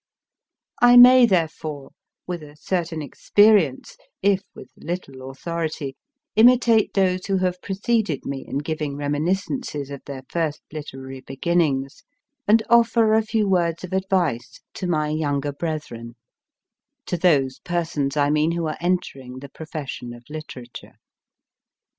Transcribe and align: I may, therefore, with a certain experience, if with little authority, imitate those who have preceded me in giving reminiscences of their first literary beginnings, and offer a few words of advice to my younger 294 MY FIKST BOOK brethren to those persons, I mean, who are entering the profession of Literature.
I 0.81 0.97
may, 0.97 1.27
therefore, 1.27 1.91
with 2.25 2.41
a 2.41 2.55
certain 2.55 3.03
experience, 3.03 3.97
if 4.23 4.41
with 4.55 4.71
little 4.75 5.29
authority, 5.29 5.95
imitate 6.35 6.95
those 6.95 7.27
who 7.27 7.37
have 7.37 7.61
preceded 7.61 8.25
me 8.25 8.43
in 8.47 8.57
giving 8.57 8.97
reminiscences 8.97 9.91
of 9.91 10.01
their 10.07 10.23
first 10.27 10.63
literary 10.73 11.21
beginnings, 11.21 12.01
and 12.47 12.63
offer 12.67 13.13
a 13.13 13.21
few 13.21 13.47
words 13.47 13.83
of 13.83 13.93
advice 13.93 14.61
to 14.73 14.87
my 14.87 15.09
younger 15.09 15.51
294 15.51 15.51
MY 15.51 15.73
FIKST 15.75 15.85
BOOK 15.85 15.91
brethren 15.91 16.15
to 17.05 17.17
those 17.45 17.59
persons, 17.59 18.17
I 18.17 18.31
mean, 18.31 18.53
who 18.53 18.65
are 18.65 18.77
entering 18.81 19.37
the 19.37 19.49
profession 19.49 20.13
of 20.15 20.23
Literature. 20.31 20.95